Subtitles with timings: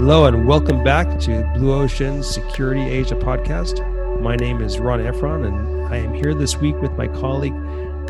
[0.00, 3.82] Hello and welcome back to Blue Ocean Security Asia podcast.
[4.20, 7.56] My name is Ron Efron, and I am here this week with my colleague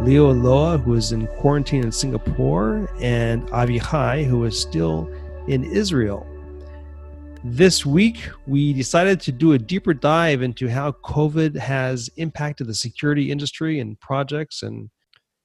[0.02, 5.10] Leo Loa, who is in quarantine in Singapore, and Avichai, who is still
[5.48, 6.26] in Israel.
[7.42, 12.74] This week, we decided to do a deeper dive into how COVID has impacted the
[12.74, 14.62] security industry and projects.
[14.62, 14.90] And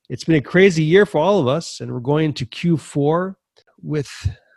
[0.10, 1.80] it's been a crazy year for all of us.
[1.80, 3.36] And we're going into Q4
[3.82, 4.10] with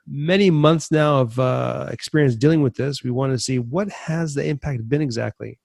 [0.07, 3.03] many months now of uh, experience dealing with this.
[3.03, 5.59] We want to see what has the impact been exactly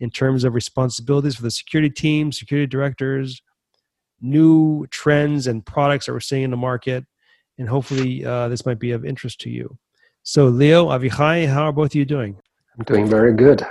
[0.00, 3.42] in terms of responsibilities for the security team, security directors,
[4.20, 7.04] new trends and products that we're seeing in the market.
[7.58, 9.78] And hopefully, uh, this might be of interest to you.
[10.22, 12.36] So, Leo, Avichai, how are both of you doing?
[12.78, 13.62] I'm doing very good.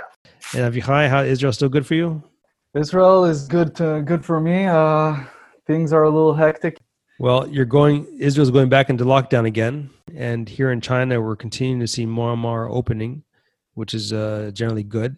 [0.54, 2.22] And Avichai, how Israel still good for you?
[2.74, 3.74] Israel is good.
[3.76, 4.66] To, good for me.
[4.66, 5.16] Uh,
[5.66, 6.78] things are a little hectic.
[7.18, 8.06] Well, you're going.
[8.18, 12.32] Israel's going back into lockdown again, and here in China, we're continuing to see more
[12.32, 13.22] and more opening,
[13.74, 15.16] which is uh, generally good.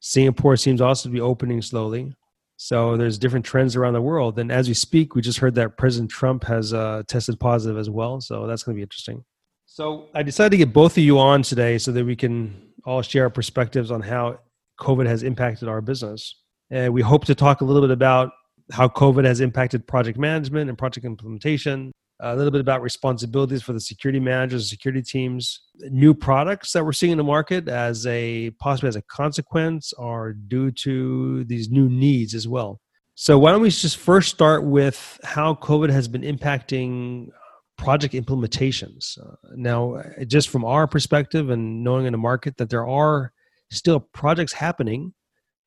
[0.00, 2.14] Singapore seems also to be opening slowly.
[2.56, 4.38] So there's different trends around the world.
[4.38, 7.88] And as we speak, we just heard that President Trump has uh, tested positive as
[7.88, 8.20] well.
[8.20, 9.24] So that's going to be interesting.
[9.66, 13.02] So I decided to get both of you on today so that we can all
[13.02, 14.38] share our perspectives on how
[14.78, 16.42] COVID has impacted our business.
[16.70, 18.30] And we hope to talk a little bit about
[18.70, 21.92] how COVID has impacted project management and project implementation,
[22.32, 26.92] a little bit about responsibilities for the security managers security teams, new products that we're
[26.92, 31.88] seeing in the market as a possibly as a consequence or due to these new
[31.88, 32.80] needs as well.
[33.14, 37.28] So why don't we just first start with how COVID has been impacting
[37.76, 39.18] project implementations?
[39.18, 43.32] Uh, now, just from our perspective and knowing in the market that there are
[43.70, 45.12] still projects happening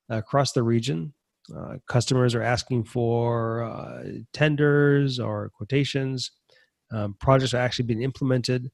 [0.10, 1.14] across the region
[1.56, 6.32] uh, customers are asking for uh, tenders or quotations.
[6.92, 8.70] Um, projects are actually being implemented.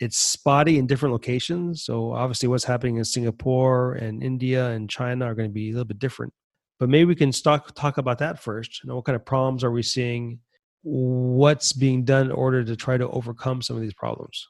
[0.00, 1.84] It's spotty in different locations.
[1.84, 5.72] So, obviously, what's happening in Singapore and India and China are going to be a
[5.72, 6.32] little bit different.
[6.78, 8.82] But maybe we can start, talk about that first.
[8.82, 10.38] You know, what kind of problems are we seeing?
[10.82, 14.46] What's being done in order to try to overcome some of these problems?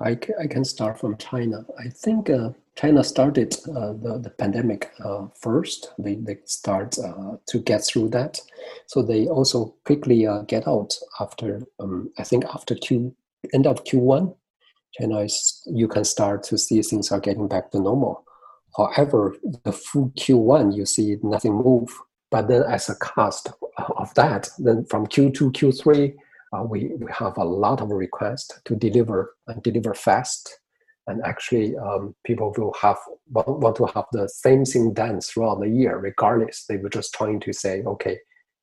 [0.00, 1.64] I can, I can start from China.
[1.78, 5.92] I think uh, China started uh, the, the pandemic uh, first.
[5.98, 8.40] They, they start uh, to get through that.
[8.86, 13.14] So they also quickly uh, get out after, um, I think after Q,
[13.52, 14.34] end of Q1,
[14.98, 18.24] China is, you can start to see things are getting back to normal.
[18.76, 21.90] However, the full Q1, you see nothing move.
[22.30, 26.14] But then as a cost of that, then from Q2, Q3,
[26.52, 30.58] uh, we, we have a lot of requests to deliver and deliver fast.
[31.06, 32.98] And actually um, people will have
[33.30, 36.66] want, to have the same thing done throughout the year regardless.
[36.68, 38.18] They were just trying to say okay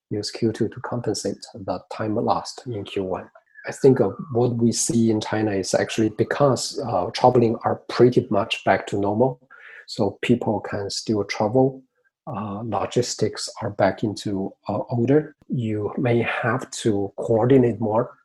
[0.09, 3.27] use q2 to compensate the time lost in q1
[3.67, 8.25] i think uh, what we see in china is actually because uh, traveling are pretty
[8.29, 9.39] much back to normal
[9.87, 11.83] so people can still travel
[12.27, 18.17] uh, logistics are back into uh, order you may have to coordinate more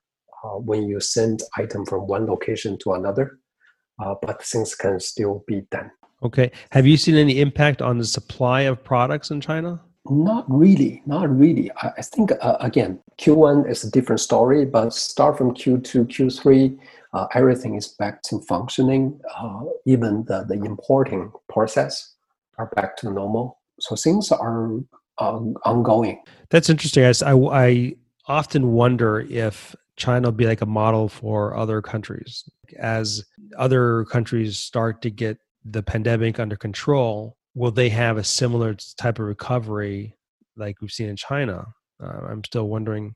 [0.45, 3.39] uh, when you send item from one location to another
[4.03, 5.91] uh, but things can still be done.
[6.23, 6.51] Okay.
[6.71, 9.81] Have you seen any impact on the supply of products in China?
[10.09, 11.71] Not really, not really.
[11.77, 16.79] I, I think uh, again, Q1 is a different story, but start from Q2, Q3,
[17.13, 19.21] uh, everything is back to functioning.
[19.37, 22.15] Uh, even the, the importing process
[22.59, 23.59] are back to normal.
[23.83, 24.79] So things are
[25.19, 26.23] um, ongoing.
[26.51, 27.05] That's interesting.
[27.05, 27.97] I, I
[28.29, 32.49] often wonder if China will be like a model for other countries.
[32.79, 33.25] As
[33.59, 39.19] other countries start to get the pandemic under control, will they have a similar type
[39.19, 40.17] of recovery
[40.57, 41.67] like we've seen in China?
[42.03, 43.15] Uh, I'm still wondering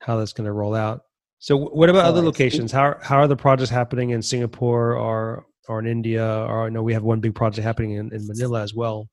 [0.00, 1.02] how that's going to roll out.
[1.38, 2.70] So, what about other locations?
[2.70, 6.26] How how are the projects happening in Singapore or or in India?
[6.26, 9.08] Or I know we have one big project happening in, in Manila as well.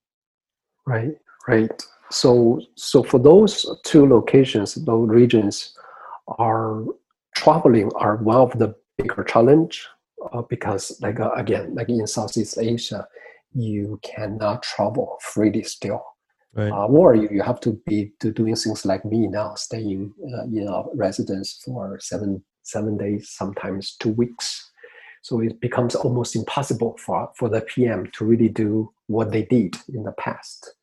[0.88, 1.12] Right,
[1.48, 1.84] right.
[2.10, 5.78] So, so for those two locations, those regions,
[6.40, 6.84] are
[7.36, 9.88] traveling are one of the bigger challenge
[10.34, 13.08] uh, because like uh, again like in southeast asia
[13.54, 16.04] you cannot travel freely still
[16.56, 16.72] right.
[16.72, 20.44] uh, or you, you have to be to doing things like me now staying uh,
[20.46, 24.72] in a residence for seven seven days sometimes two weeks
[25.22, 29.76] so it becomes almost impossible for, for the pm to really do what they did
[29.94, 30.74] in the past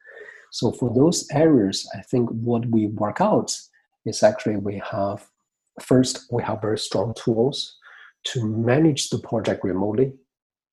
[0.59, 3.51] so for those areas i think what we work out
[4.05, 5.21] is actually we have
[5.81, 7.77] first, we have very strong tools
[8.25, 10.13] to manage the project remotely.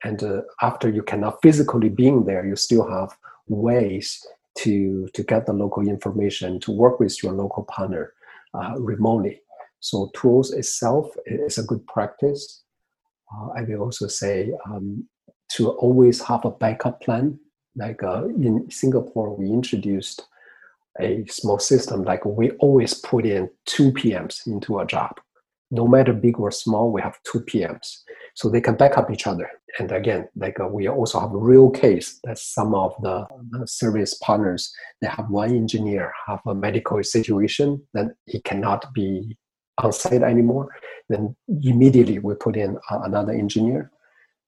[0.04, 3.16] And uh, after you cannot physically being there, you still have
[3.48, 4.20] ways
[4.60, 8.14] to, to get the local information, to work with your local partner
[8.54, 9.42] uh, remotely.
[9.80, 12.64] So tools itself is a good practice.
[13.34, 15.08] Uh, I will also say um,
[15.54, 17.40] to always have a backup plan.
[17.76, 20.26] Like uh, in Singapore, we introduced
[21.00, 22.04] a small system.
[22.04, 25.20] Like we always put in two PMs into a job.
[25.70, 28.00] No matter big or small, we have two PMs.
[28.36, 29.50] So they can back up each other.
[29.80, 33.26] And again, like uh, we also have a real case that some of the
[33.66, 39.38] service partners, they have one engineer have a medical situation, then he cannot be
[39.78, 40.70] on site anymore.
[41.10, 43.92] Then immediately we put in uh, another engineer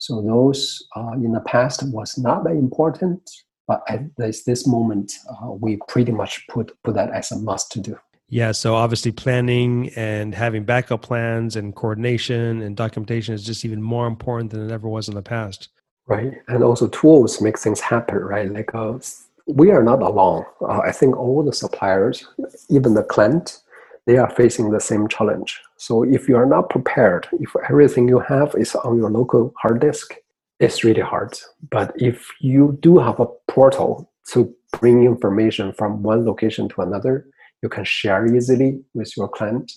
[0.04, 3.22] so those uh, in the past was not that important,
[3.70, 7.72] but at this, this moment, uh, we pretty much put, put that as a must
[7.72, 7.98] to do.
[8.28, 13.82] Yeah, so obviously planning and having backup plans and coordination and documentation is just even
[13.82, 15.70] more important than it ever was in the past.
[16.06, 18.52] Right, and also tools make things happen, right?
[18.52, 19.00] Like uh,
[19.48, 20.44] we are not alone.
[20.60, 22.28] Uh, I think all the suppliers,
[22.68, 23.62] even the client,
[24.06, 25.62] they are facing the same challenge.
[25.86, 29.82] So if you are not prepared, if everything you have is on your local hard
[29.82, 30.16] disk,
[30.62, 31.38] it's really hard.
[31.70, 37.26] But if you do have a portal to bring information from one location to another,
[37.62, 39.74] you can share easily with your client.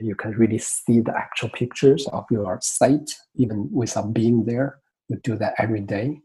[0.00, 4.78] You can really see the actual pictures of your site, even without being there.
[5.10, 6.22] You do that every day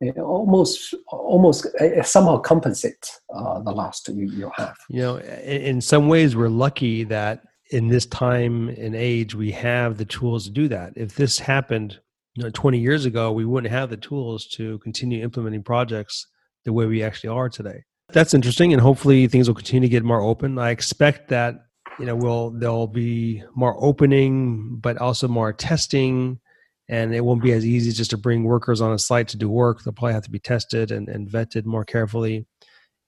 [0.00, 1.66] It almost almost
[2.04, 4.76] somehow compensates uh, the loss you, you have.
[4.88, 9.98] You know, in some ways, we're lucky that in this time and age we have
[9.98, 10.92] the tools to do that.
[10.96, 12.00] If this happened
[12.34, 16.26] you know, 20 years ago, we wouldn't have the tools to continue implementing projects
[16.64, 17.84] the way we actually are today.
[18.10, 20.58] That's interesting, and hopefully things will continue to get more open.
[20.58, 21.56] I expect that
[21.98, 26.40] you know will there'll be more opening, but also more testing
[26.88, 29.48] and it won't be as easy just to bring workers on a site to do
[29.48, 29.82] work.
[29.82, 32.46] They'll probably have to be tested and, and vetted more carefully.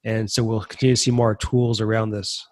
[0.05, 2.47] And so we'll continue to see more tools around this.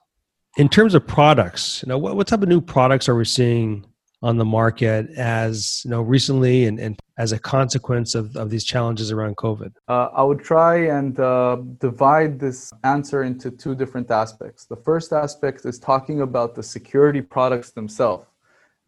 [0.59, 3.87] In terms of products, you know, what, what type of new products are we seeing
[4.23, 8.65] on the market as you know recently and, and as a consequence of, of these
[8.65, 9.73] challenges around COVID?
[9.87, 14.65] Uh, I would try and uh, divide this answer into two different aspects.
[14.65, 18.27] The first aspect is talking about the security products themselves,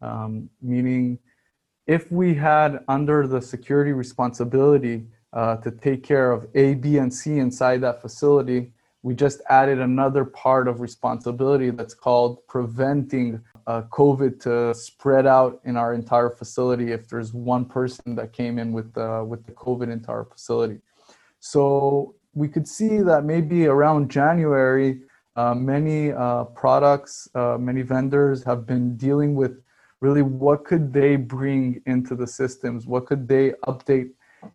[0.01, 1.19] um, meaning
[1.87, 7.13] if we had under the security responsibility uh, to take care of A, B, and
[7.13, 13.83] C inside that facility, we just added another part of responsibility that's called preventing uh,
[13.91, 18.71] COVID to spread out in our entire facility if there's one person that came in
[18.71, 20.79] with, uh, with the COVID into our facility.
[21.39, 25.01] So we could see that maybe around January,
[25.35, 29.61] uh, many uh, products, uh, many vendors have been dealing with
[30.01, 34.09] really what could they bring into the systems what could they update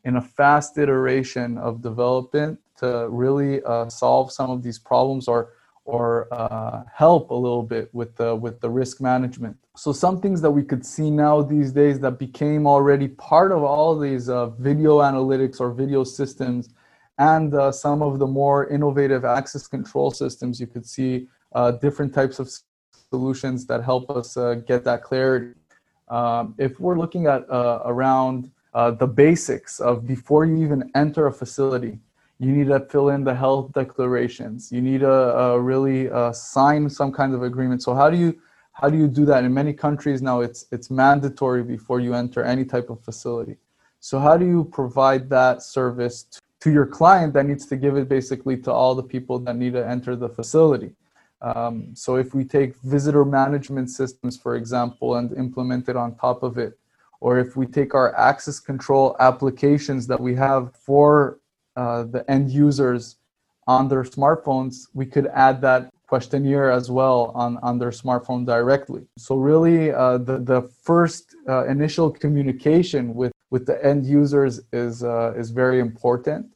[0.05, 5.53] in a fast iteration of development to really uh, solve some of these problems or
[5.87, 10.41] or uh, help a little bit with the with the risk management so some things
[10.41, 14.29] that we could see now these days that became already part of all of these
[14.29, 16.71] uh, video analytics or video systems
[17.19, 22.13] and uh, some of the more innovative access control systems you could see uh, different
[22.13, 22.51] types of
[23.11, 25.55] solutions that help us uh, get that clarity.
[26.09, 31.33] Um, if we're looking at uh, around the basics of before you even enter a
[31.33, 31.99] facility,
[32.39, 34.71] you need to fill in the health declarations.
[34.71, 37.83] You need to really uh, sign some kind of agreement.
[37.83, 38.39] So how do you
[38.73, 39.43] how do you do that?
[39.43, 43.57] In many countries now, it's it's mandatory before you enter any type of facility.
[44.01, 46.27] So how do you provide that service
[46.61, 49.73] to your client that needs to give it basically to all the people that need
[49.73, 50.93] to enter the facility?
[51.41, 56.43] Um, so if we take visitor management systems, for example, and implement it on top
[56.43, 56.79] of it,
[57.21, 61.39] or if we take our access control applications that we have for
[61.77, 63.17] uh, the end users
[63.67, 69.03] on their smartphones, we could add that questionnaire as well on, on their smartphone directly.
[69.19, 75.03] So really, uh, the, the first uh, initial communication with, with the end users is,
[75.03, 76.47] uh, is very important.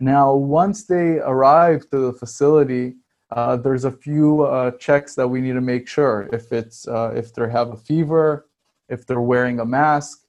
[0.00, 2.96] Now, once they arrive to the facility,
[3.30, 7.48] uh, there's a few checks that we need to make sure if it's if they
[7.48, 8.48] have a fever,
[8.88, 10.21] if they're wearing a mask,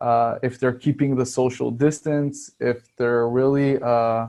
[0.00, 4.26] uh, if they're keeping the social distance, if they're really uh,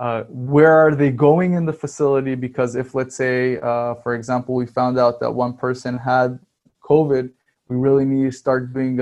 [0.00, 2.34] uh, where are they going in the facility?
[2.34, 3.56] Because if let's say,
[4.02, 6.40] for example, we found out that one person had
[6.82, 7.30] COVID,
[7.68, 8.98] we really need to start doing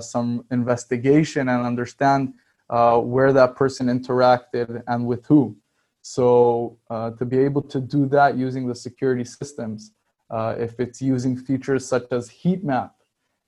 [0.00, 2.32] some investigation and understand
[2.68, 5.56] where that person interacted and with who.
[6.02, 9.92] So uh, to be able to do that using the security systems,
[10.30, 12.94] uh, if it's using features such as heat map,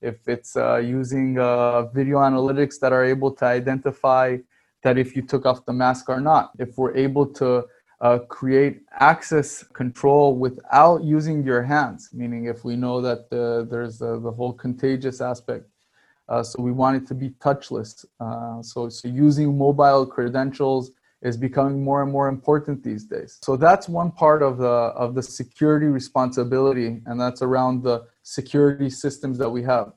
[0.03, 4.37] if it's uh, using uh, video analytics that are able to identify
[4.85, 7.49] that if you took off the mask or not, if we're able to
[8.01, 8.83] uh, create
[9.13, 14.53] access control without using your hands, meaning if we know that the, there's the whole
[14.53, 15.67] contagious aspect,
[16.29, 17.93] Uh, so we want it to be touchless.
[18.25, 20.85] Uh, so, so using mobile credentials
[21.23, 23.39] is becoming more and more important these days.
[23.43, 28.91] So that's one part of the of the security responsibility, and that's around the security
[28.91, 29.93] systems that we have.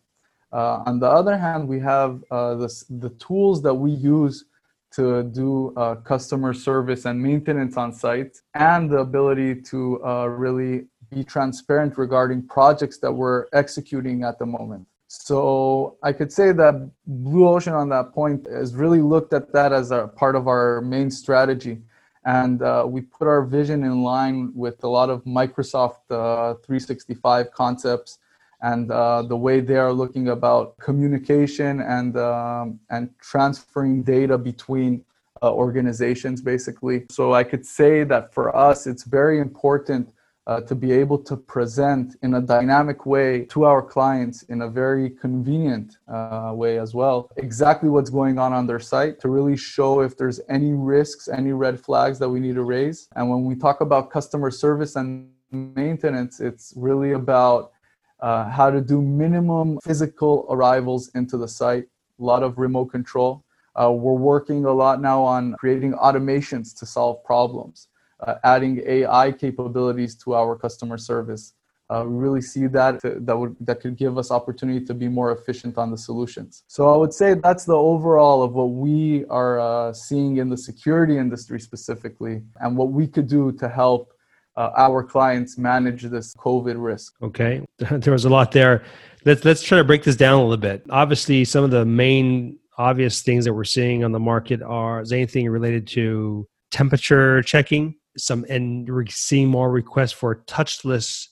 [0.54, 4.46] Uh, on the other hand, we have uh, the, the tools that we use
[4.92, 10.86] to do uh, customer service and maintenance on site, and the ability to uh, really
[11.12, 14.88] be transparent regarding projects that we're executing at the moment.
[15.08, 19.72] So I could say that Blue Ocean on that point has really looked at that
[19.72, 21.82] as a part of our main strategy.
[22.26, 27.52] And uh, we put our vision in line with a lot of Microsoft uh, 365
[27.52, 28.18] concepts
[28.62, 35.06] and uh, the way they are looking about communication and, um, and transferring data between
[35.44, 37.06] uh, organizations, basically.
[37.12, 40.15] So I could say that for us, it's very important
[40.48, 44.70] uh, to be able to present in a dynamic way to our clients in a
[44.70, 49.58] very convenient uh, way as well exactly what's going on on their site to really
[49.58, 53.08] show if there's any risks any red flags that we need to raise.
[53.16, 57.72] And when we talk about customer service and maintenance it's really about
[58.20, 61.86] uh, how to do minimum physical arrivals into the site
[62.20, 63.44] a lot of remote control.
[63.76, 69.32] Uh, we're working a lot now on creating automations to solve problems uh, adding AI
[69.32, 71.54] capabilities to our customer service.
[71.88, 75.08] Uh, we really see that to, that would that could give us opportunity to be
[75.08, 76.64] more efficient on the solutions.
[76.68, 80.58] So I would say that's the overall of what we are uh, seeing in the
[80.58, 84.14] security industry specifically, and what we could do to help
[84.58, 87.14] uh, our clients manage this COVID risk.
[87.22, 88.84] Okay, there was a lot there.
[89.24, 90.84] Let's let's try to break this down a little bit.
[90.90, 95.12] Obviously, some of the main obvious things that we're seeing on the market are is
[95.12, 101.28] anything related to temperature checking some and we're seeing more requests for touchless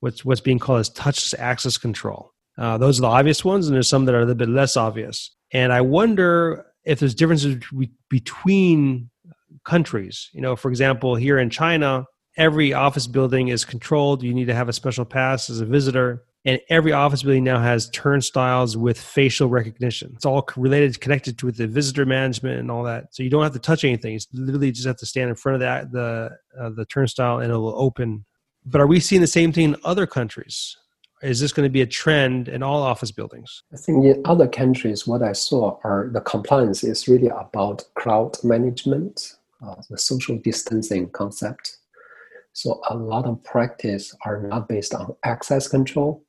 [0.00, 2.32] what's what's being called as touchless access control.
[2.58, 4.76] Uh, those are the obvious ones and there's some that are a little bit less
[4.76, 5.34] obvious.
[5.52, 7.56] And i wonder if there's differences
[8.08, 9.10] between
[9.64, 10.30] countries.
[10.32, 12.06] You know for example here in china
[12.36, 14.22] every office building is controlled.
[14.22, 17.60] You need to have a special pass as a visitor and every office building now
[17.60, 20.12] has turnstiles with facial recognition.
[20.14, 23.14] It's all related, connected to with the visitor management and all that.
[23.14, 24.14] So you don't have to touch anything.
[24.14, 27.52] You literally just have to stand in front of that the uh, the turnstile and
[27.52, 28.24] it will open.
[28.64, 30.76] But are we seeing the same thing in other countries?
[31.22, 33.62] Is this going to be a trend in all office buildings?
[33.74, 38.42] I think in other countries, what I saw are the compliance is really about crowd
[38.42, 41.76] management, uh, the social distancing concept.
[42.54, 46.24] So a lot of practice are not based on access control,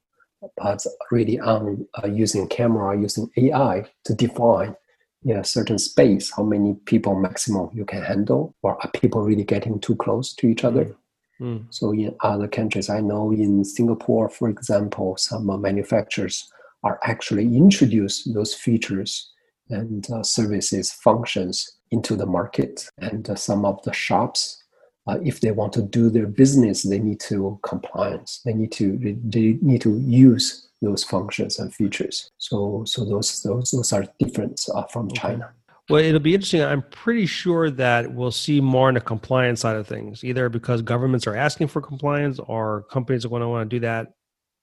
[0.57, 4.75] but really on uh, using camera, using AI to define
[5.24, 9.43] in a certain space how many people maximum you can handle, or are people really
[9.43, 10.95] getting too close to each other?
[11.39, 11.65] Mm.
[11.69, 16.50] So in other countries, I know in Singapore, for example, some uh, manufacturers
[16.83, 19.31] are actually introduce those features
[19.69, 24.61] and uh, services functions into the market, and uh, some of the shops
[25.08, 28.41] uh, if they want to do their business, they need to compliance.
[28.46, 32.29] They need to they need to use those functions and features.
[32.38, 35.51] So so those those those are different uh, from China.
[35.89, 36.63] Well, it'll be interesting.
[36.63, 40.81] I'm pretty sure that we'll see more on the compliance side of things, either because
[40.81, 44.13] governments are asking for compliance or companies are going to want to do that.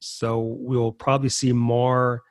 [0.01, 2.23] So we'll probably see more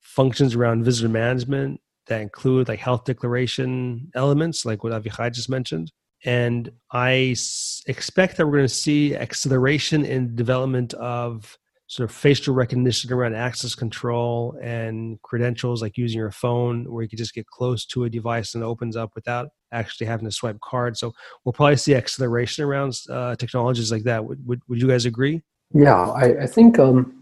[0.00, 5.90] functions around visitor management that include like health declaration elements, like what Avichai just mentioned
[6.24, 12.16] and I s- expect that we're going to see acceleration in development of sort of
[12.16, 17.34] facial recognition around access control and credentials, like using your phone, where you can just
[17.34, 20.96] get close to a device and it opens up without actually having to swipe card.
[20.96, 21.12] So
[21.44, 24.24] we'll probably see acceleration around uh, technologies like that.
[24.24, 25.42] Would, would, would you guys agree?
[25.72, 27.12] Yeah, I, I think um,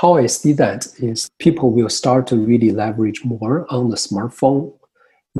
[0.00, 4.72] how I see that is people will start to really leverage more on the smartphone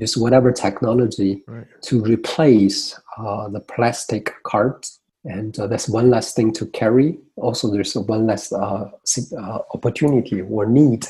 [0.01, 1.67] use whatever technology right.
[1.83, 5.01] to replace uh, the plastic cards.
[5.25, 7.19] And uh, that's one less thing to carry.
[7.37, 8.91] Also there's one less uh,
[9.39, 11.07] uh, opportunity or need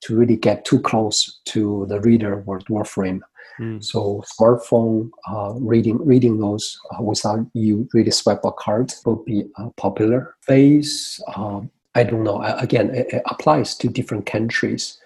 [0.00, 3.24] to really get too close to the reader or frame
[3.58, 3.82] mm.
[3.82, 9.44] so smartphone uh, reading reading those uh, without you really swipe a card will be
[9.76, 10.36] popular.
[10.42, 12.40] Face um, i don't know.
[12.42, 14.98] Again it, it applies to different countries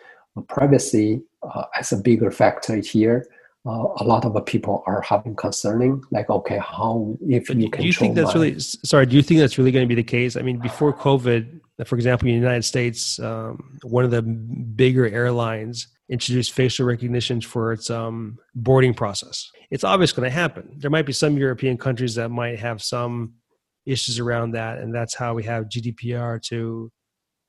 [0.48, 3.26] privacy uh, as a bigger factor here.
[3.64, 7.82] Uh, a lot of people are having concerning, like, okay, how if you can.
[7.82, 8.40] do you think that's my...
[8.40, 9.06] really sorry?
[9.06, 10.36] Do you think that's really going to be the case?
[10.36, 15.06] I mean, before COVID, for example, in the United States, um, one of the bigger
[15.06, 19.50] airlines introduced facial recognition for its um, boarding process.
[19.70, 20.74] It's obviously going to happen.
[20.78, 23.34] There might be some European countries that might have some
[23.86, 26.90] issues around that, and that's how we have GDPR to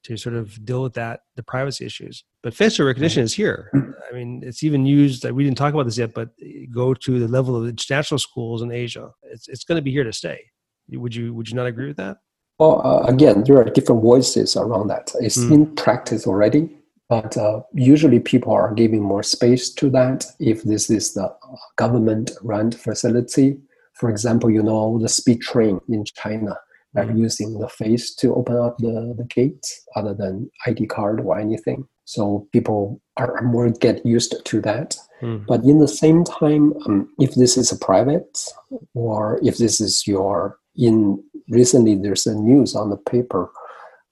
[0.03, 3.71] to sort of deal with that the privacy issues But facial recognition is here.
[4.09, 5.29] I mean, it's even used.
[5.29, 6.29] We didn't talk about this yet, but
[6.71, 9.09] go to the level of international schools in Asia.
[9.23, 10.39] It's it's going to be here to stay.
[10.89, 12.17] Would you Would you not agree with that?
[12.59, 15.11] Well, uh, again, there are different voices around that.
[15.19, 15.51] It's mm.
[15.51, 16.69] in practice already,
[17.09, 21.33] but uh, usually people are giving more space to that if this is the
[21.77, 23.57] government-run facility.
[23.93, 26.57] For example, you know the speed train in China
[26.95, 27.17] are mm.
[27.17, 31.87] using the face to open up the, the gates other than ID card or anything.
[32.05, 34.95] So people are more get used to that.
[35.21, 35.45] Mm.
[35.47, 38.37] But in the same time, um, if this is a private
[38.93, 43.51] or if this is your in recently there's a news on the paper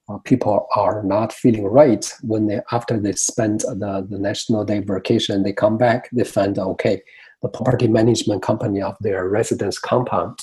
[0.10, 4.80] uh, people are not feeling right when they after they spend the, the national day
[4.80, 7.02] vacation they come back they find okay
[7.42, 10.38] the property management company of their residence compound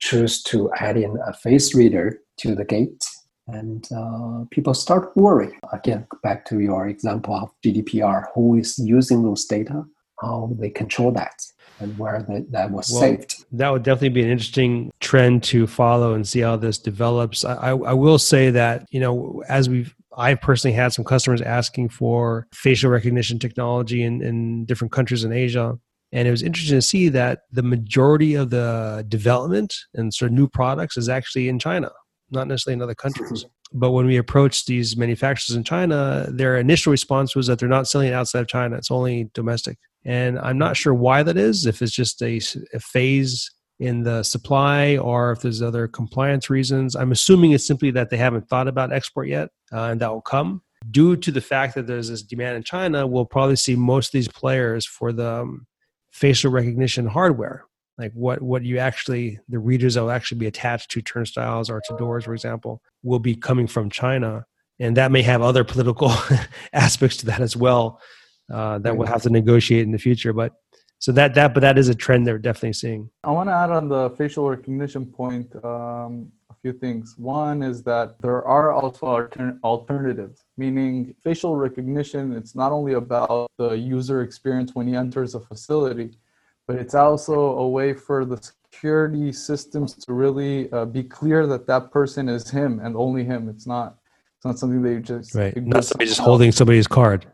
[0.00, 3.04] choose to add in a face reader to the gate
[3.52, 5.58] and uh, people start worrying.
[5.72, 9.84] Again, back to your example of GDPR, who is using those data,
[10.20, 11.34] how they control that,
[11.80, 13.44] and where the, that was well, saved.
[13.52, 17.44] That would definitely be an interesting trend to follow and see how this develops.
[17.44, 21.40] I, I, I will say that you know as we've I've personally had some customers
[21.40, 25.78] asking for facial recognition technology in, in different countries in Asia.
[26.12, 30.36] And it was interesting to see that the majority of the development and sort of
[30.36, 31.90] new products is actually in China
[32.30, 33.44] not necessarily in other countries.
[33.72, 37.86] But when we approached these manufacturers in China, their initial response was that they're not
[37.86, 39.78] selling outside of China; it's only domestic.
[40.04, 41.66] And I'm not sure why that is.
[41.66, 42.40] If it's just a,
[42.74, 43.48] a phase
[43.78, 46.96] in the supply, or if there's other compliance reasons.
[46.96, 50.20] I'm assuming it's simply that they haven't thought about export yet, uh, and that will
[50.20, 50.62] come.
[50.90, 54.12] Due to the fact that there's this demand in China, we'll probably see most of
[54.14, 55.64] these players for the um,
[56.10, 57.64] facial recognition hardware.
[57.98, 61.82] Like what what you actually the readers that will actually be attached to turnstiles or
[61.82, 64.46] to doors for example will be coming from china.
[64.78, 66.10] And that may have other political
[66.72, 68.00] aspects to that as well
[68.50, 70.32] uh, that we'll have to negotiate in the future.
[70.32, 70.54] But
[70.98, 73.10] so that that but that is a trend they're definitely seeing.
[73.24, 78.18] I want to add on the facial recognition point um, few things one is that
[78.20, 79.28] there are also
[79.64, 85.40] alternatives meaning facial recognition it's not only about the user experience when he enters a
[85.40, 86.10] facility
[86.70, 88.36] but it's also a way for the
[88.72, 93.48] security systems to really uh, be clear that that person is him and only him.
[93.48, 93.98] It's not
[94.36, 95.56] it's not something they just right.
[95.56, 97.26] Not somebody just holding somebody's card.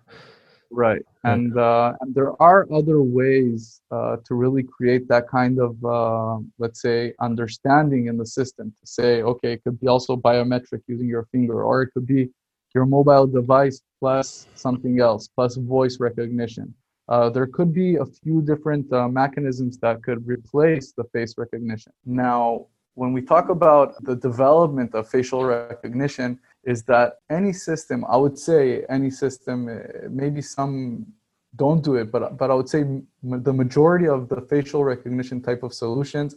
[0.71, 5.73] Right, and, uh, and there are other ways uh, to really create that kind of
[5.85, 8.73] uh, let's say understanding in the system.
[8.81, 12.31] To say, okay, it could be also biometric using your finger, or it could be
[12.75, 16.75] your mobile device plus something else, plus voice recognition
[17.09, 21.93] uh, there could be a few different uh, mechanisms that could replace the face recognition.
[22.05, 28.17] Now, when we talk about the development of facial recognition, is that any system, I
[28.17, 31.07] would say any system, uh, maybe some
[31.55, 32.85] don't do it, but, but I would say
[33.23, 36.35] the majority of the facial recognition type of solutions,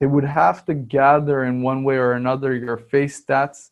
[0.00, 3.70] they would have to gather in one way or another your face stats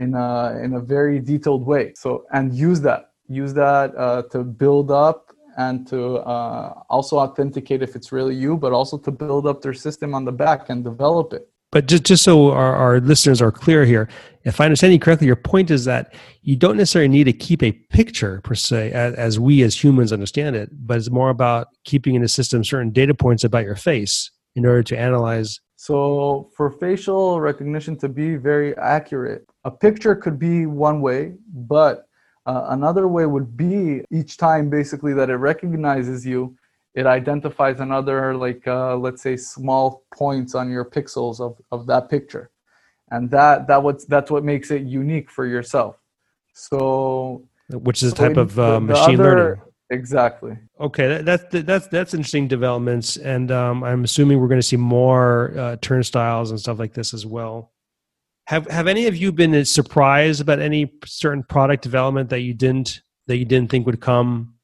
[0.00, 1.92] in a, in a very detailed way.
[1.94, 7.82] So, and use that, use that uh, to build up and to uh, also authenticate
[7.82, 10.84] if it's really you, but also to build up their system on the back and
[10.84, 11.48] develop it.
[11.72, 14.08] But just, just so our, our listeners are clear here,
[14.44, 17.62] if I understand you correctly, your point is that you don't necessarily need to keep
[17.62, 21.68] a picture per se, as, as we as humans understand it, but it's more about
[21.84, 25.60] keeping in the system certain data points about your face in order to analyze.
[25.74, 32.06] So, for facial recognition to be very accurate, a picture could be one way, but
[32.46, 36.56] uh, another way would be each time basically that it recognizes you,
[36.96, 42.08] it identifies another like uh, let's say small points on your pixels of, of that
[42.08, 42.50] picture,
[43.10, 45.96] and that that what's that's what makes it unique for yourself.
[46.54, 49.62] So, which is a type of uh, machine other, learning.
[49.90, 50.56] Exactly.
[50.80, 54.78] Okay, that, that, that's that's interesting developments, and um, I'm assuming we're going to see
[54.78, 57.72] more uh, turnstiles and stuff like this as well.
[58.46, 63.02] Have have any of you been surprised about any certain product development that you didn't
[63.26, 64.54] that you didn't think would come,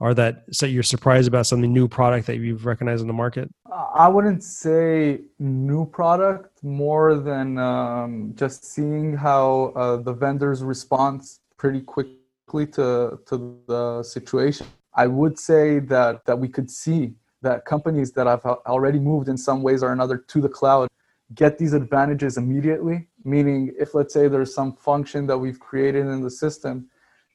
[0.00, 3.50] or that so you're surprised about something new product that you've recognized in the market?
[3.94, 11.22] I wouldn't say new product more than um, just seeing how uh, the vendors respond
[11.56, 14.66] pretty quickly to to the situation.
[14.94, 19.36] I would say that that we could see that companies that have already moved in
[19.36, 20.88] some ways or another to the cloud
[21.34, 26.20] get these advantages immediately meaning if let's say there's some function that we've created in
[26.22, 26.88] the system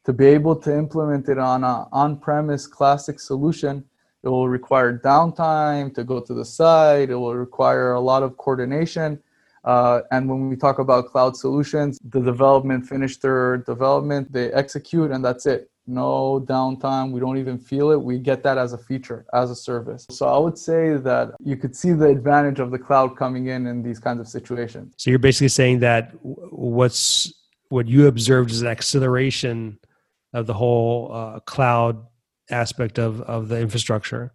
[0.05, 3.83] to be able to implement it on an on-premise classic solution
[4.23, 8.37] it will require downtime to go to the site it will require a lot of
[8.37, 9.19] coordination
[9.63, 15.11] uh, and when we talk about cloud solutions the development finish their development they execute
[15.11, 17.11] and that's it no downtime.
[17.11, 18.01] We don't even feel it.
[18.01, 20.05] We get that as a feature, as a service.
[20.09, 23.67] So I would say that you could see the advantage of the cloud coming in
[23.67, 24.93] in these kinds of situations.
[24.97, 27.33] So you're basically saying that what's
[27.69, 29.79] what you observed is an acceleration
[30.33, 32.05] of the whole uh, cloud
[32.49, 34.33] aspect of of the infrastructure,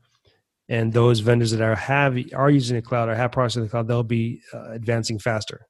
[0.68, 3.68] and those vendors that are have are using the cloud or have products in the
[3.68, 5.66] cloud, they'll be uh, advancing faster.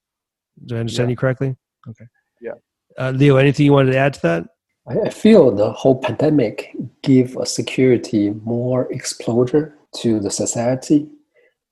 [0.64, 1.12] Do I understand yeah.
[1.12, 1.56] you correctly?
[1.88, 2.06] Okay.
[2.40, 2.52] Yeah.
[2.98, 4.46] Uh, Leo, anything you wanted to add to that?
[4.88, 6.70] I feel the whole pandemic
[7.02, 11.08] give a security more exposure to the society.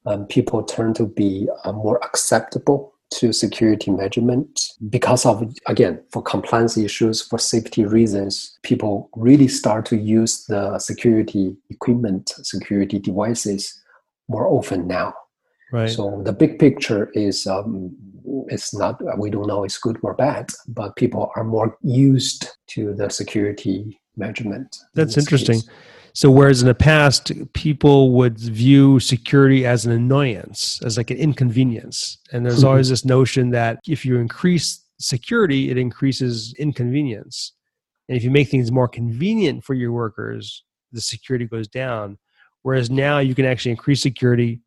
[0.06, 6.22] Um, people turn to be uh, more acceptable to security measurement because of again for
[6.22, 13.80] compliance issues for safety reasons people really start to use the security equipment security devices
[14.28, 15.14] more often now.
[15.72, 15.90] Right.
[15.90, 17.94] So the big picture is um,
[18.48, 22.94] it's not we don't know it's good or bad but people are more used to
[22.94, 25.60] the security measurement that's in interesting.
[25.60, 25.70] case.
[26.14, 31.16] So whereas in the past people would view security as an annoyance as like an
[31.16, 32.68] inconvenience and there's mm-hmm.
[32.68, 37.52] always this notion that if you increase security it increases inconvenience
[38.08, 42.16] and if you make things more convenient for your workers the security goes down
[42.62, 44.60] whereas now you can actually increase security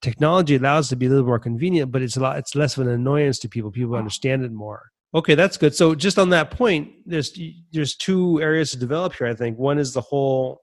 [0.00, 2.76] technology allows it to be a little more convenient, but it's a lot it's less
[2.76, 3.70] of an annoyance to people.
[3.70, 4.90] People understand it more.
[5.14, 5.74] Okay, that's good.
[5.74, 7.38] So just on that point, there's
[7.72, 9.26] there's two areas to develop here.
[9.26, 10.60] I think one is the whole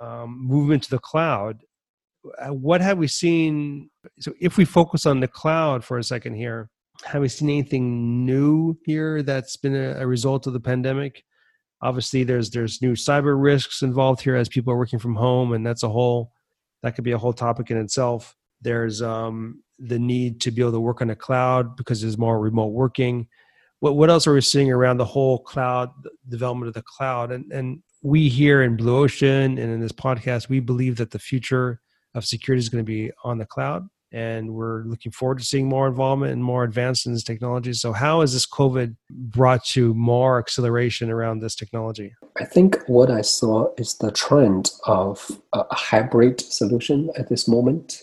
[0.00, 1.60] um, movement to the cloud.
[2.38, 3.90] Uh, what have we seen?
[4.20, 6.70] So if we focus on the cloud for a second here,
[7.04, 11.24] have we seen anything new here that's been a, a result of the pandemic?
[11.82, 15.66] Obviously, there's there's new cyber risks involved here as people are working from home, and
[15.66, 16.32] that's a whole
[16.82, 18.36] that could be a whole topic in itself.
[18.62, 22.38] There's um, the need to be able to work on the cloud because there's more
[22.38, 23.26] remote working.
[23.80, 25.90] What what else are we seeing around the whole cloud
[26.28, 27.32] development of the cloud?
[27.32, 31.18] And and we here in Blue Ocean and in this podcast, we believe that the
[31.18, 31.80] future
[32.14, 35.68] of security is going to be on the cloud, and we're looking forward to seeing
[35.68, 37.72] more involvement and more advanced in this technology.
[37.72, 42.12] So, how has this COVID brought to more acceleration around this technology?
[42.38, 48.02] I think what I saw is the trend of a hybrid solution at this moment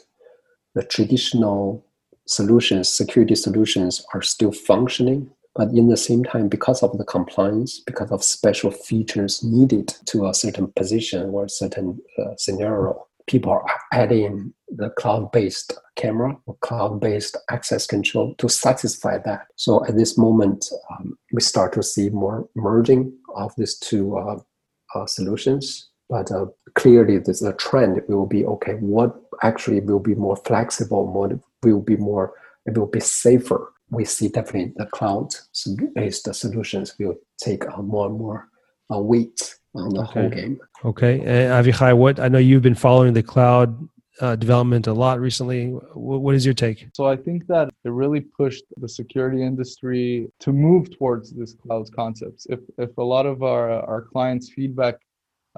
[0.73, 1.85] the traditional
[2.27, 5.29] solutions, security solutions, are still functioning.
[5.53, 10.27] But in the same time, because of the compliance, because of special features needed to
[10.27, 17.37] a certain position or certain uh, scenario, people are adding the cloud-based camera or cloud-based
[17.49, 19.47] access control to satisfy that.
[19.57, 24.39] So at this moment, um, we start to see more merging of these two uh,
[24.95, 25.89] uh, solutions.
[26.09, 28.01] But uh, clearly, there's a trend.
[28.07, 28.73] Will be okay.
[28.73, 31.05] What actually will be more flexible,
[31.63, 32.33] will be more,
[32.65, 33.73] it will be safer.
[33.91, 38.49] We see definitely the cloud-based solutions will take more and more
[38.91, 40.19] uh, weight on the okay.
[40.21, 40.59] whole game.
[40.83, 43.87] Okay, and Avichai, what I know you've been following the cloud
[44.21, 45.67] uh, development a lot recently.
[45.67, 46.87] What, what is your take?
[46.95, 51.91] So I think that it really pushed the security industry to move towards this cloud
[51.93, 52.47] concepts.
[52.49, 54.95] If if a lot of our our clients' feedback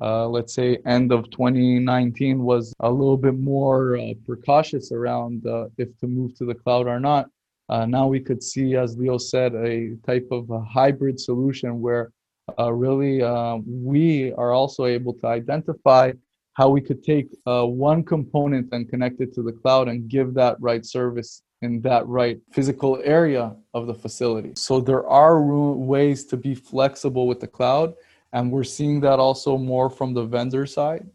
[0.02, 5.68] uh, let's say end of 2019 was a little bit more uh, precautious around uh,
[5.78, 7.30] if to move to the cloud or not.
[7.70, 12.12] Uh, now we could see, as Leo said, a type of a hybrid solution where
[12.60, 16.12] uh, really uh, we are also able to identify
[16.56, 20.56] how we could take one component and connect it to the cloud and give that
[20.60, 24.52] right service in that right physical area of the facility.
[24.56, 27.96] So there are ways to be flexible with the cloud
[28.34, 31.08] and we're seeing that also more from the vendor side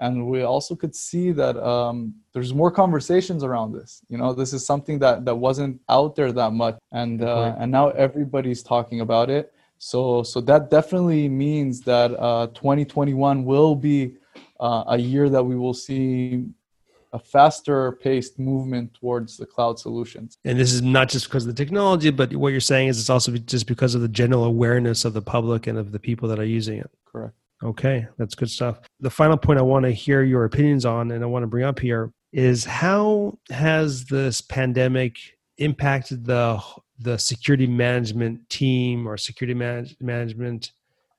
[0.00, 4.52] and we also could see that um, there's more conversations around this you know this
[4.52, 9.00] is something that that wasn't out there that much and uh, and now everybody's talking
[9.00, 14.16] about it so so that definitely means that uh, 2021 will be
[14.60, 16.46] uh, a year that we will see
[17.14, 20.36] a faster paced movement towards the cloud solutions.
[20.44, 23.08] And this is not just because of the technology, but what you're saying is it's
[23.08, 26.40] also just because of the general awareness of the public and of the people that
[26.40, 26.90] are using it.
[27.04, 27.34] Correct.
[27.62, 28.80] Okay, that's good stuff.
[29.00, 31.64] The final point I want to hear your opinions on and I want to bring
[31.64, 35.16] up here is how has this pandemic
[35.58, 36.60] impacted the
[36.98, 40.72] the security management team or security manage, management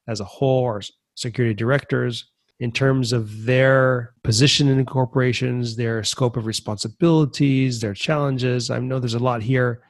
[0.08, 0.82] as a whole or
[1.16, 8.70] security directors in terms of their position in corporations, their scope of responsibilities, their challenges.
[8.70, 9.82] I know there's a lot here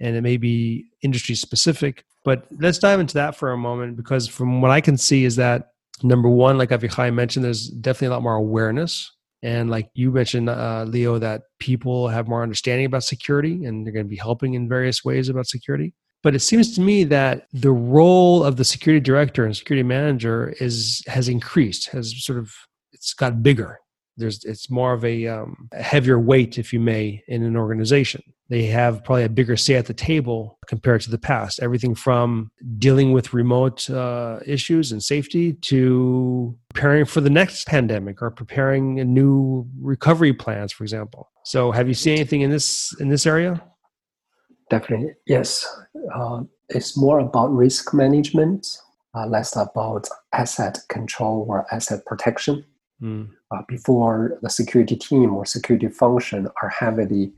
[0.00, 4.26] and it may be industry specific, but let's dive into that for a moment because
[4.26, 8.10] from what I can see is that number one, like Avichai mentioned, there's definitely a
[8.10, 9.10] lot more awareness.
[9.42, 13.92] And like you mentioned, uh, Leo, that people have more understanding about security and they're
[13.92, 15.92] going to be helping in various ways about security.
[16.22, 20.54] But it seems to me that the role of the security director and security manager
[20.58, 22.50] is has increased, has sort of
[22.94, 23.78] it's got bigger.
[24.16, 28.22] There's it's more of a, um, a heavier weight, if you may, in an organization.
[28.50, 31.60] They have probably a bigger say at the table compared to the past.
[31.60, 38.20] Everything from dealing with remote uh, issues and safety to preparing for the next pandemic
[38.20, 41.30] or preparing a new recovery plans, for example.
[41.44, 43.62] So, have you seen anything in this in this area?
[44.68, 45.66] Definitely, yes.
[46.14, 48.66] Uh, it's more about risk management,
[49.14, 52.64] uh, less about asset control or asset protection.
[53.02, 53.30] Mm.
[53.54, 57.32] Uh, before the security team or security function are heavily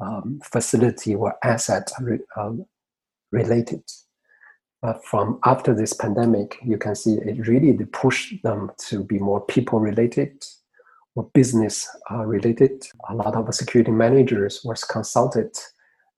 [0.00, 2.66] um, facility or asset re, um,
[3.30, 3.82] related.
[4.82, 9.40] But from after this pandemic, you can see it really pushed them to be more
[9.40, 10.44] people related
[11.14, 12.84] or business uh, related.
[13.08, 15.56] A lot of security managers was consulted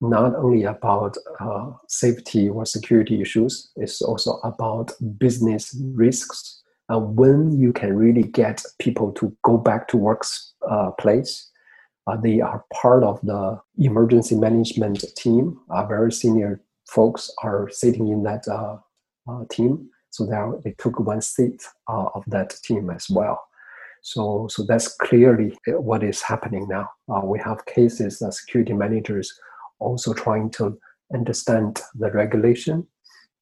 [0.01, 7.59] not only about uh, safety or security issues, it's also about business risks and when
[7.59, 11.51] you can really get people to go back to workplace.
[11.51, 11.51] Uh,
[12.07, 15.59] uh, they are part of the emergency management team.
[15.71, 18.77] Uh, very senior folks are sitting in that uh,
[19.27, 23.43] uh, team, so they, they took one seat uh, of that team as well.
[24.03, 26.91] So, so that's clearly what is happening now.
[27.25, 29.33] we have cases that security managers
[29.79, 30.79] also trying to
[31.15, 32.87] understand the regulation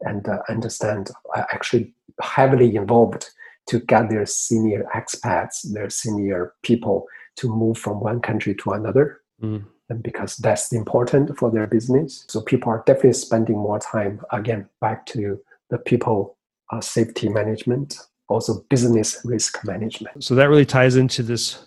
[0.03, 3.31] and uh, understand uh, actually heavily involved
[3.69, 7.07] to get their senior expats, their senior people
[7.37, 9.21] to move from one country to another.
[9.43, 9.65] Mm.
[9.89, 12.25] And because that's important for their business.
[12.29, 15.39] So people are definitely spending more time, again, back to
[15.71, 16.39] the people
[16.71, 20.25] uh, safety management, also business risk management.
[20.25, 21.67] So that really ties into this.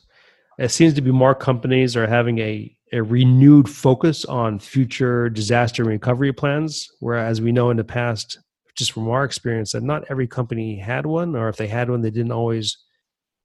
[0.58, 5.84] It seems to be more companies are having a a renewed focus on future disaster
[5.84, 6.90] recovery plans.
[7.00, 8.40] Whereas we know in the past,
[8.76, 12.02] just from our experience, that not every company had one, or if they had one,
[12.02, 12.78] they didn't always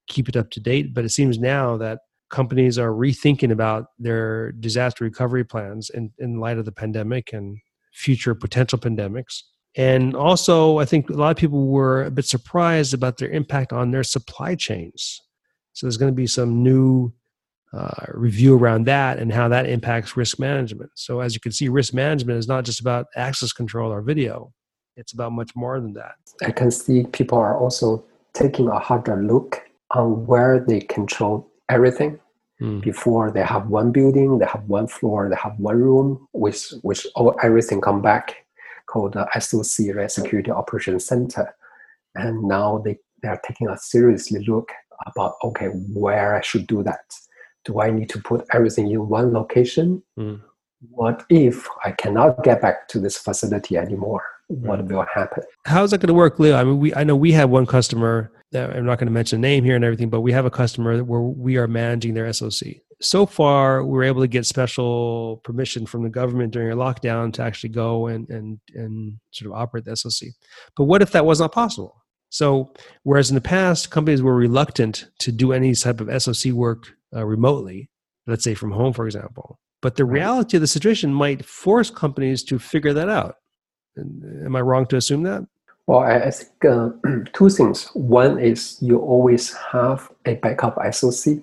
[0.09, 0.95] keep it up to date.
[0.95, 6.41] But it seems now that companies are rethinking about their disaster recovery plans in, in
[6.41, 7.59] light of the pandemic and
[7.93, 9.43] future potential pandemics.
[9.77, 13.73] And also, I think a lot of people were a bit surprised about their impact
[13.73, 15.21] on their supply chains.
[15.73, 17.13] So there's going to be some new
[17.73, 20.91] uh, review around that and how that impacts risk management.
[20.97, 24.53] So, as you can see, risk management is not just about access control or video,
[24.97, 26.17] it's about much more than that.
[26.43, 32.19] I can see people are also taking a harder look on where they control everything.
[32.61, 32.83] Mm.
[32.83, 37.07] Before they have one building, they have one floor, they have one room, which which
[37.15, 38.45] all everything come back
[38.87, 41.55] called the SOC, right, Security Operations Center,
[42.15, 44.73] and now they they are taking a seriously look
[45.07, 47.01] about okay where I should do that
[47.65, 50.03] do I need to put everything in one location?
[50.19, 50.41] Mm.
[50.91, 54.25] What if I cannot get back to this facility anymore?
[54.51, 55.45] What will happen?
[55.65, 56.57] How's that going to work, Leo?
[56.57, 59.39] I mean, we I know we have one customer that I'm not going to mention
[59.39, 62.33] a name here and everything, but we have a customer where we are managing their
[62.33, 62.67] SOC.
[63.01, 67.33] So far, we are able to get special permission from the government during a lockdown
[67.35, 70.31] to actually go and and and sort of operate the SOC.
[70.77, 72.03] But what if that was not possible?
[72.31, 72.73] So,
[73.05, 77.25] whereas in the past, companies were reluctant to do any type of SOC work uh,
[77.25, 77.89] remotely,
[78.27, 79.61] let's say from home, for example.
[79.81, 83.37] But the reality of the situation might force companies to figure that out.
[84.45, 85.47] Am I wrong to assume that?
[85.87, 86.91] Well, I think uh,
[87.33, 87.87] two things.
[87.95, 91.39] One is you always have a backup SOC,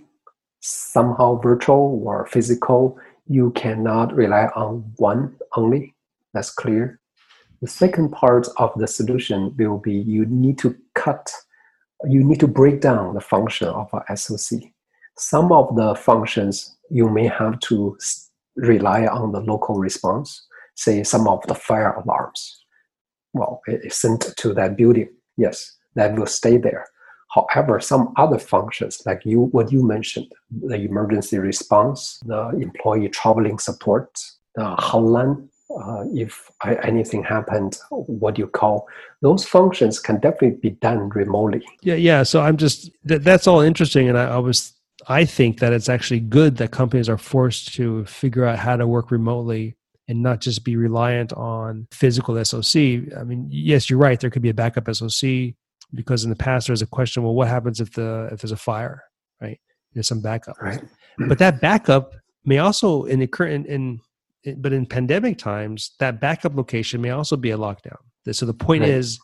[0.59, 2.97] somehow virtual or physical.
[3.27, 5.95] You cannot rely on one only.
[6.33, 6.99] That's clear.
[7.61, 11.31] The second part of the solution will be you need to cut,
[12.05, 14.61] you need to break down the function of a SOC
[15.17, 17.97] some of the functions you may have to
[18.55, 20.45] rely on the local response,
[20.77, 22.63] say some of the fire alarms.
[23.33, 25.09] Well, it is sent to that building.
[25.35, 26.85] Yes, that will stay there.
[27.29, 33.59] However, some other functions, like you what you mentioned, the emergency response, the employee traveling
[33.59, 34.17] support,
[34.55, 36.49] the hotline, uh, if
[36.83, 38.87] anything happened, what you call
[39.21, 41.63] those functions can definitely be done remotely.
[41.81, 42.23] Yeah, yeah.
[42.23, 44.73] So I'm just that, that's all interesting, and I, I was
[45.09, 48.87] I think that it's actually good that companies are forced to figure out how to
[48.87, 49.75] work remotely
[50.07, 52.75] and not just be reliant on physical SOC.
[53.17, 54.19] I mean, yes, you're right.
[54.19, 55.53] There could be a backup SOC
[55.93, 57.23] because in the past there's a question.
[57.23, 59.03] Well, what happens if the if there's a fire?
[59.41, 59.59] Right?
[59.93, 60.61] There's some backup.
[60.61, 60.81] Right.
[61.27, 62.13] But that backup
[62.45, 63.99] may also in the current in,
[64.43, 67.97] in but in pandemic times that backup location may also be a lockdown.
[68.31, 68.91] So the point right.
[68.91, 69.19] is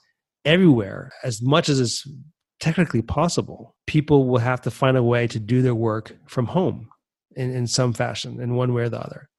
[0.45, 2.07] everywhere as much as it's
[2.59, 6.87] technically possible, people will have to find a way to do their work from home
[7.35, 9.29] in, in some fashion, in one way or the other.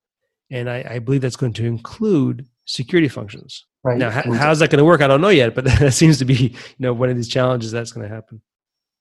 [0.51, 3.65] And I, I believe that's going to include security functions.
[3.83, 3.99] Right.
[3.99, 5.01] Now, h- And- how's that going to work?
[5.03, 7.71] I don't know yet, but that seems to be you know one of these challenges
[7.73, 8.41] that's going to happen.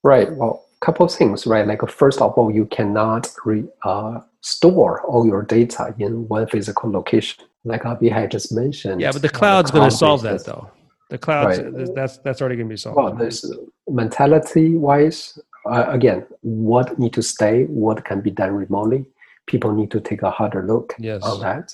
[0.04, 0.32] Right.
[0.34, 1.66] Well, a couple of things, right?
[1.66, 6.92] Like first of all, you cannot re, uh, store all your data in one physical
[6.92, 9.00] location, like Avichai just mentioned.
[9.00, 10.70] Yeah, but the uh, cloud's going to solve that though.
[11.10, 11.96] The cloud's Right.
[11.96, 12.98] that's that's already going to be solved.
[12.98, 13.46] Well, this
[13.88, 15.38] mentality wise,
[15.70, 19.06] uh, again, what need to stay, what can be done remotely.
[19.48, 21.22] People need to take a harder look Yes.
[21.24, 21.74] on that.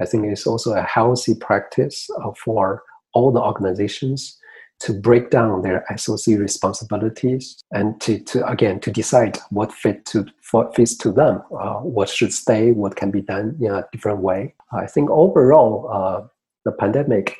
[0.00, 4.38] I think it's also a healthy practice uh, for all the organizations
[4.80, 10.24] to break down their SOC responsibilities and to, to again to decide what fit to
[10.52, 14.20] what fits to them, uh, what should stay, what can be done in a different
[14.20, 14.54] way.
[14.72, 16.26] I think overall, uh,
[16.64, 17.36] the pandemic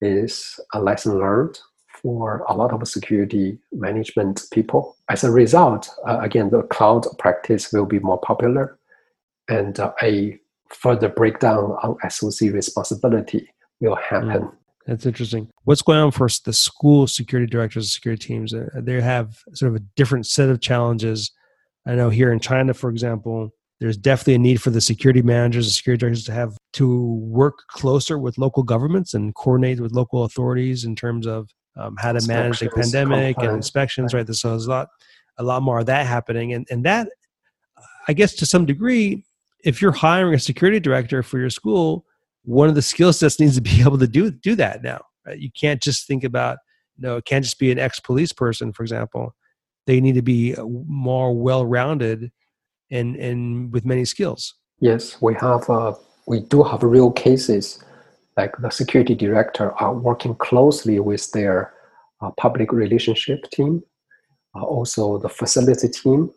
[0.00, 1.58] is a lesson learned
[2.02, 4.96] for a lot of security management people.
[5.10, 8.75] As a result, uh, again, the cloud practice will be more popular,
[9.48, 10.38] and uh, a
[10.70, 13.48] further breakdown on SOC responsibility
[13.80, 14.50] will happen.
[14.86, 15.50] That's interesting.
[15.64, 18.54] What's going on for the school security directors and security teams?
[18.54, 21.32] Uh, They have sort of a different set of challenges.
[21.86, 25.66] I know here in China, for example, there's definitely a need for the security managers
[25.66, 30.24] and security directors to have to work closer with local governments and coordinate with local
[30.24, 34.14] authorities in terms of um, how to manage the pandemic and inspections.
[34.14, 34.26] Right.
[34.34, 34.88] So there's a lot,
[35.36, 37.08] a lot more of that happening, and and that,
[38.08, 39.25] I guess, to some degree,
[39.66, 42.06] if you're hiring a security director for your school,
[42.44, 45.00] one of the skill sets needs to be able to do do that now.
[45.26, 45.38] Right?
[45.38, 46.58] You can't just think about
[46.96, 49.34] you know, it can't just be an ex police person, for example.
[49.86, 50.54] They need to be
[50.86, 52.30] more well rounded
[52.90, 54.54] and and with many skills.
[54.80, 55.68] Yes, we have.
[55.68, 55.94] Uh,
[56.26, 57.82] we do have real cases,
[58.36, 61.72] like the security director are working closely with their
[62.20, 63.82] uh, public relationship team,
[64.56, 66.30] uh, also the facility team,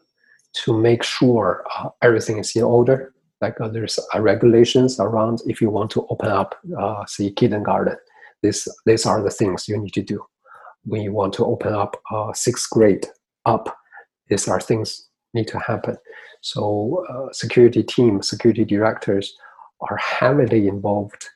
[0.54, 3.14] to make sure uh, everything is in order.
[3.42, 7.98] Like uh, there's uh, regulations around if you want to open up, uh, say, kindergarten.
[8.42, 10.26] This these are the things you need to do.
[10.84, 13.08] When you want to open up uh, sixth grade
[13.46, 13.76] up,
[14.28, 15.98] these are things need to happen.
[16.42, 19.36] So uh, security team, security directors
[19.90, 21.30] are heavily involved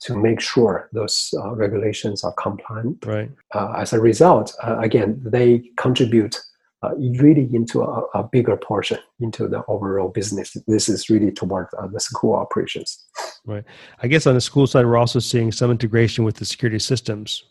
[0.00, 3.04] to make sure those uh, regulations are compliant.
[3.04, 3.30] Right.
[3.54, 6.40] Uh, as a result, uh, again, they contribute
[6.82, 10.56] uh, really into a, a bigger portion into the overall business.
[10.66, 13.04] This is really toward uh, the school operations.
[13.44, 13.64] Right.
[14.02, 17.42] I guess on the school side, we're also seeing some integration with the security systems.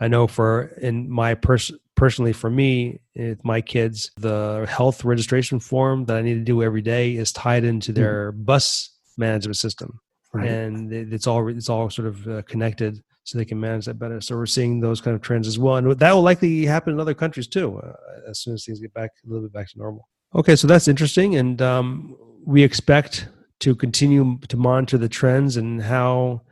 [0.00, 5.60] I know for in my pers- personally for me, with my kids, the health registration
[5.60, 10.00] form that I need to do every day is tied into their bus management system.
[10.34, 10.48] Right.
[10.48, 13.98] and it- it's all it's all sort of uh, connected so they can manage that
[13.98, 14.20] better.
[14.20, 17.00] So we're seeing those kind of trends as well and that will likely happen in
[17.00, 17.92] other countries too uh,
[18.28, 20.08] as soon as things get back a little bit back to normal.
[20.34, 23.28] Okay so that's interesting and um, we expect
[23.60, 26.42] to continue to monitor the trends and how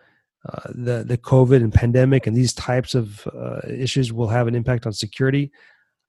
[0.49, 4.55] uh, the the covid and pandemic and these types of uh, issues will have an
[4.55, 5.51] impact on security.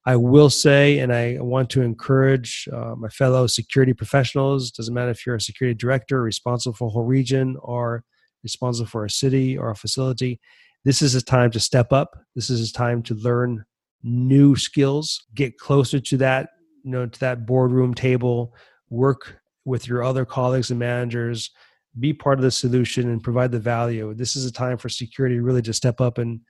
[0.05, 5.11] I will say, and I want to encourage uh, my fellow security professionals, doesn't matter
[5.11, 8.03] if you're a security director responsible for a whole region or
[8.43, 10.39] responsible for a city or a facility,
[10.83, 12.17] this is a time to step up.
[12.35, 13.63] This is a time to learn
[14.03, 16.49] new skills, get closer to that,
[16.83, 18.55] you know, to that boardroom table,
[18.89, 21.51] work with your other colleagues and managers,
[21.99, 24.13] be part of the solution and provide the value.
[24.13, 26.41] This is a time for security really to step up and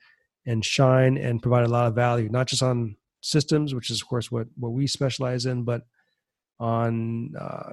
[0.44, 4.08] and shine and provide a lot of value, not just on systems, which is of
[4.08, 5.82] course what what we specialize in, but
[6.58, 7.72] on uh,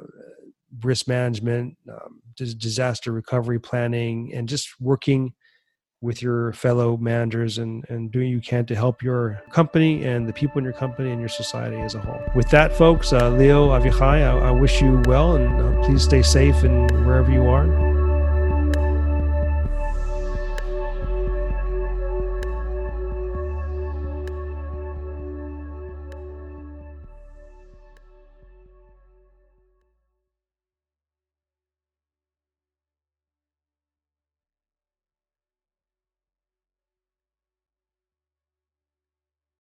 [0.83, 5.33] risk management, um, disaster recovery planning, and just working
[6.01, 10.33] with your fellow managers and, and doing you can to help your company and the
[10.33, 12.21] people in your company and your society as a whole.
[12.35, 16.21] With that, folks, uh, Leo Avichai, I, I wish you well and uh, please stay
[16.21, 17.88] safe and wherever you are.